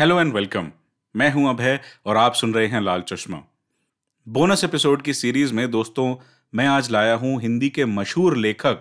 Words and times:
Hello 0.00 0.20
and 0.20 0.32
welcome 0.32 0.72
मैं 1.16 1.32
हूँ 1.32 1.50
अभय 1.50 1.80
और 2.06 2.16
आप 2.16 2.34
सुन 2.34 2.54
रहे 2.54 2.66
हैं 2.66 2.80
लाल 2.80 3.02
चश्मा। 3.02 3.42
बोनस 4.28 4.64
एपिसोड 4.64 5.02
की 5.02 5.14
सीरीज़ 5.14 5.54
में 5.54 5.70
दोस्तों, 5.70 6.16
मैं 6.54 6.66
आज 6.66 6.90
लाया 6.90 7.14
हूँ 7.14 7.42
हिंदी 7.42 7.70
के 7.70 7.84
मशहूर 7.84 8.36
लेखक 8.36 8.78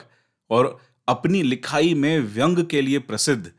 और 0.50 0.82
अपनी 1.08 1.42
लिखाई 1.42 1.94
में 1.94 2.20
व्यंग 2.20 2.66
के 2.66 2.82
लिए 2.82 3.00
प्रसिद्ध 3.00 3.52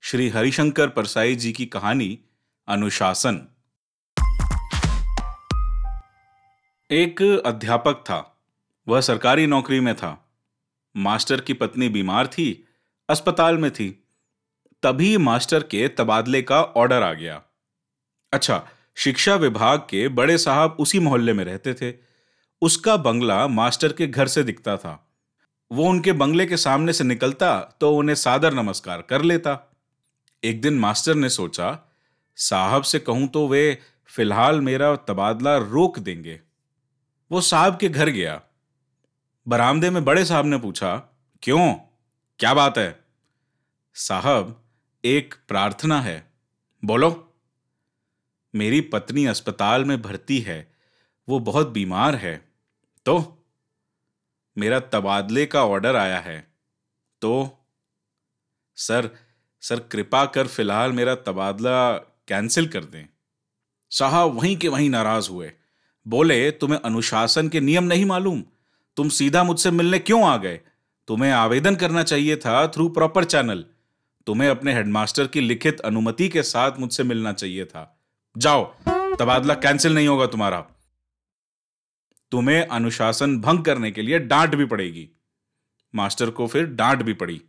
श्री 0.00 0.28
हरिशंकर 0.28 0.88
परसाई 0.88 1.34
जी 1.34 1.52
की 1.52 1.66
कहानी, 1.66 2.18
अनुशासन। 2.68 3.48
एक 6.90 7.42
अध्यापक 7.46 7.94
था। 7.94 8.42
वह 8.88 9.00
सरकारी 9.00 9.46
नौकरी 9.46 9.80
में 9.80 9.96
था। 9.96 10.34
मास्टर 10.96 11.40
की 11.40 11.52
पत्नी 11.52 11.88
बीमार 11.88 12.26
थी, 12.26 12.68
अस्पताल 13.08 13.58
में 13.58 13.70
थी। 13.70 14.03
तभी 14.82 15.16
मास्टर 15.16 15.62
के 15.62 15.86
तबादले 15.88 16.42
का 16.42 16.62
ऑर्डर 16.62 17.02
आ 17.02 17.12
गया। 17.12 17.42
अच्छा 18.32 18.62
शिक्षा 18.96 19.34
विभाग 19.34 19.78
के 19.80 20.06
बड़े 20.08 20.38
साहब 20.38 20.76
उसी 20.80 20.98
मोहल्ले 20.98 21.32
में 21.32 21.44
रहते 21.44 21.74
थे। 21.74 21.94
उसका 22.62 22.96
बंगला 22.96 23.46
मास्टर 23.48 23.92
के 23.92 24.06
घर 24.06 24.28
से 24.28 24.42
दिखता 24.42 24.76
था। 24.76 25.00
वो 25.70 25.88
उनके 25.88 26.12
बंगले 26.12 26.46
के 26.46 26.56
सामने 26.56 26.92
से 26.92 27.04
निकलता 27.04 27.60
तो 27.80 27.94
उन्हें 27.96 28.14
सादर 28.14 28.54
नमस्कार 28.54 29.02
कर 29.02 29.22
लेता। 29.22 29.58
एक 30.42 30.60
दिन 30.60 30.78
मास्टर 30.78 31.14
ने 31.14 31.28
सोचा, 31.28 31.78
साहब 32.38 32.82
से 32.82 32.98
कहूँ 32.98 33.28
तो 33.28 33.46
वे 33.48 33.78
फ़िलहाल 34.08 34.60
मेरा 34.60 34.94
तबादला 34.96 35.56
रोक 35.56 35.98
देंगे। 35.98 36.40
वो 37.30 37.40
साहब 37.40 37.76
के 37.76 37.88
घर 37.88 38.08
गया। 38.08 38.40
बरामदे 39.46 39.90
में 39.90 40.04
बड़े 40.04 40.24
साहब 40.24 40.46
ने 40.46 40.58
पूछा, 40.58 40.96
क्यों? 41.42 41.74
क्या 42.40 42.54
बात 42.54 42.78
है? 42.78 43.04
साहब 43.96 44.60
एक 45.04 45.34
प्रार्थना 45.48 46.00
है। 46.00 46.32
बोलो, 46.84 47.34
मेरी 48.54 48.80
पत्नी 48.80 49.26
अस्पताल 49.26 49.84
में 49.84 50.02
भर्ती 50.02 50.38
है, 50.38 50.74
वो 51.28 51.38
बहुत 51.38 51.68
बीमार 51.68 52.14
है। 52.14 52.52
तो 53.06 53.44
मेरा 54.58 54.80
तबादले 54.80 55.46
का 55.46 55.64
ऑर्डर 55.64 55.96
आया 55.96 56.18
है। 56.18 56.54
तो 57.20 57.58
सर 58.76 59.10
सर, 59.60 59.80
कृपा 59.80 60.26
कर 60.26 60.46
फ़िलहाल 60.46 60.92
मेरा 60.92 61.14
तबादला 61.14 61.92
कैंसिल 62.28 62.68
कर 62.68 62.84
दें। 62.84 63.06
साहब 63.90 64.34
वहीं 64.34 64.56
के 64.56 64.68
वहीं 64.68 64.90
नाराज़ 64.90 65.30
हुए। 65.30 65.52
बोले, 66.08 66.50
तुम्हें 66.50 66.80
अनुशासन 66.80 67.48
के 67.48 67.60
नियम 67.60 67.84
नहीं 67.84 68.04
मालूम। 68.04 68.44
तुम 68.96 69.08
सीधा 69.08 69.44
मुझसे 69.44 69.70
मिलने 69.70 69.98
क्यों 69.98 70.24
आ 70.28 70.36
गए? 70.36 70.60
तुम्हें 71.08 71.32
आवेदन 71.32 71.76
करना 71.76 72.02
चाहिए 72.02 72.36
था 72.36 72.68
थ्रू 72.68 72.88
प्रॉपर 72.88 73.24
चैनल 73.24 73.64
तुम्हें 74.26 74.48
अपने 74.48 74.72
हेडमास्टर 74.72 75.26
की 75.26 75.40
लिखित 75.40 75.80
अनुमति 75.80 76.28
के 76.28 76.42
साथ 76.42 76.72
मुझसे 76.78 77.02
मिलना 77.02 77.32
चाहिए 77.32 77.64
था। 77.64 78.00
जाओ, 78.38 78.74
तबादला 79.18 79.54
कैंसिल 79.54 79.94
नहीं 79.94 80.08
होगा 80.08 80.26
तुम्हारा। 80.26 80.60
तुम्हें 82.30 82.66
अनुशासन 82.66 83.40
भंग 83.40 83.64
करने 83.64 83.90
के 83.90 84.02
लिए 84.02 84.18
डांट 84.18 84.54
भी 84.54 84.64
पड़ेगी। 84.64 85.10
मास्टर 85.94 86.30
को 86.30 86.46
फिर 86.46 86.66
डांट 86.66 87.02
भी 87.02 87.12
पड़ी। 87.12 87.42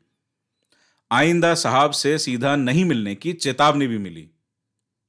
आइंदा 1.11 1.53
साहब 1.53 1.91
से 1.91 2.17
सीधा 2.17 2.55
नहीं 2.55 2.85
मिलने 2.85 3.15
की 3.15 3.33
चेतावनी 3.33 3.87
भी 3.87 3.97
मिली। 3.97 4.29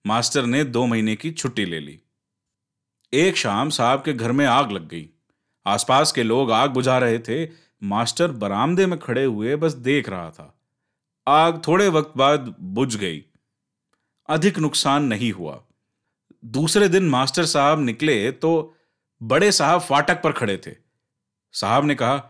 मास्टर 0.06 0.46
ने 0.46 0.64
दो 0.64 0.86
महीने 0.86 1.16
की 1.16 1.30
छुट्टी 1.30 1.64
ले 1.64 1.80
ली। 1.80 2.00
एक 3.12 3.36
शाम 3.36 3.70
साहब 3.70 4.02
के 4.02 4.12
घर 4.12 4.32
में 4.32 4.46
आग 4.46 4.70
लग 4.72 4.88
गई। 4.88 5.10
आसपास 5.66 6.12
के 6.12 6.22
लोग 6.22 6.52
आग 6.52 6.70
बुझा 6.70 6.98
रहे 6.98 7.18
थे। 7.18 7.50
मास्टर 7.82 8.32
बरामदे 8.32 8.86
में 8.86 8.98
खड़े 8.98 9.24
हुए 9.24 9.56
बस 9.56 9.72
देख 9.72 10.08
रहा 10.08 10.30
था। 10.30 10.55
आग 11.26 11.60
थोड़े 11.68 11.88
वक्त 11.88 12.12
बाद 12.16 12.54
बुझ 12.60 12.96
गई। 12.96 13.22
अधिक 14.28 14.58
नुकसान 14.58 15.04
नहीं 15.04 15.32
हुआ। 15.32 15.60
दूसरे 16.44 16.88
दिन 16.88 17.08
मास्टर 17.08 17.44
साहब 17.44 17.80
निकले 17.80 18.30
तो 18.32 18.74
बड़े 19.20 19.50
साहब 19.52 19.80
फाटक 19.80 20.22
पर 20.22 20.32
खड़े 20.32 20.56
थे। 20.66 20.72
साहब 21.54 21.84
ने 21.84 21.94
कहा, 21.94 22.22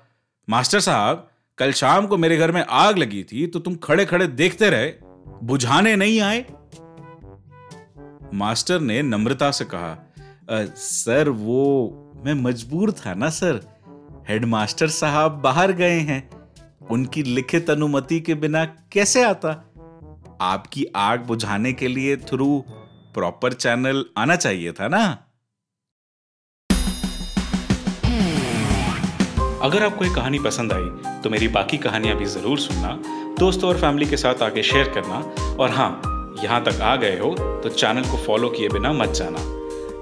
मास्टर 0.48 0.80
साहब, 0.80 1.28
कल 1.58 1.72
शाम 1.72 2.06
को 2.06 2.16
मेरे 2.16 2.36
घर 2.36 2.52
में 2.52 2.64
आग 2.64 2.98
लगी 2.98 3.22
थी 3.24 3.46
तो 3.46 3.58
तुम 3.58 3.76
खड़े 3.76 4.04
खड़े 4.06 4.26
देखते 4.26 4.70
रहे, 4.70 4.92
बुझाने 5.42 5.96
नहीं 5.96 6.20
आए? 6.20 6.44
मास्टर 8.34 8.80
ने 8.80 9.00
नम्रता 9.02 9.50
से 9.50 9.64
कहा 9.64 9.96
सर, 10.50 11.28
वो 11.28 12.22
मैं 12.24 12.34
मजबूर 12.34 12.92
था 12.92 13.14
ना, 13.14 13.28
सर। 13.30 13.60
हेडमास्टर 14.28 14.88
साहब 14.88 15.32
बाहर 15.32 15.72
गए 15.72 15.98
हैं। 16.00 16.28
उनकी 16.90 17.22
लिखित 17.22 17.70
अनुमति 17.70 18.20
के 18.20 18.34
बिना 18.34 18.64
कैसे 18.92 19.22
आता? 19.24 19.50
आपकी 20.40 20.84
आग 20.96 21.20
बुझाने 21.26 21.72
के 21.72 21.88
लिए 21.88 22.16
थ्रू 22.16 22.48
प्रॉपर 23.14 23.52
चैनल 23.52 24.04
आना 24.18 24.36
चाहिए 24.36 24.72
था 24.72 24.88
ना? 24.88 25.04
अगर 29.62 29.82
आपको 29.82 30.04
ये 30.04 30.14
कहानी 30.14 30.38
पसंद 30.38 30.72
आई 30.72 31.20
तो 31.22 31.30
मेरी 31.30 31.48
बाकी 31.48 31.78
कहानियाँ 31.78 32.16
भी 32.16 32.24
ज़रूर 32.26 32.58
सुनना, 32.58 32.92
दोस्तों 33.38 33.68
और 33.68 33.80
फैमिली 33.80 34.06
के 34.06 34.16
साथ 34.16 34.42
आगे 34.42 34.62
शेयर 34.62 34.92
करना, 34.94 35.18
और 35.54 35.70
हाँ 35.70 35.90
यहाँ 36.44 36.62
तक 36.64 36.80
आ 36.82 36.94
गए 36.96 37.18
हो 37.18 37.34
तो 37.62 37.68
चैनल 37.68 38.02
को 38.02 38.24
फॉलो 38.26 38.48
किए 38.48 38.68
बिना 38.68 38.92
मत 38.92 39.12
जाना। 39.12 39.38